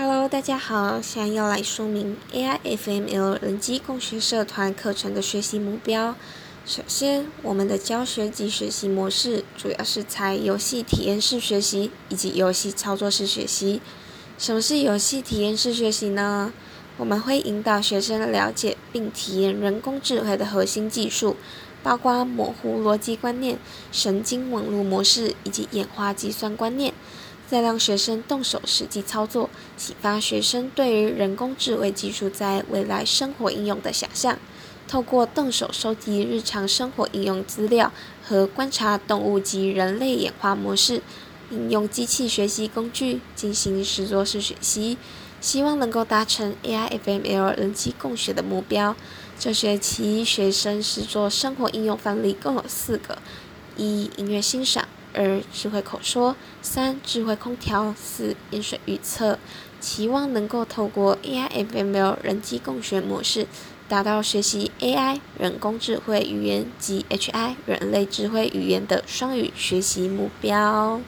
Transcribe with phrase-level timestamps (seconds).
[0.00, 6.14] Hello，大家好，现在要来说明 AIFML 人机共学社团课程的学习目标。
[6.64, 13.80] 首先，我们的教学及学习模式主要是采游戏体验式学习以及游戏操作式学习。
[14.38, 16.52] 什么是游戏体验式学习呢？
[16.96, 21.34] 我们会引导学生了解并体验人工智慧的核心技术，
[21.82, 23.58] 包括模糊逻辑观念、
[23.90, 26.94] 神经网络模式以及演化计算观念。
[27.48, 34.38] 再让学生动手实际操作，启发学生对于人工智慧技术在未来生活应用的想象。
[34.86, 37.92] 透过动手收集日常生活应用资料
[38.22, 41.02] 和观察动物及人类演化模式，
[41.50, 44.96] 应用机器学习工具进行实作式学习，
[45.40, 48.94] 希望能够达成 AIFML 人机共学的目标。
[49.38, 53.18] 这学期学生实作生活应用范例共有四个：
[53.76, 54.88] 一、音乐欣赏。
[55.14, 59.38] 二、智慧口说；三、智慧空调；四、饮水预测。
[59.80, 63.46] 期望能够透过 AIFML 人机共学模式，
[63.88, 71.00] 达到学习 AI 人工智慧语言及 HI 人类智慧语言的双语学习目标。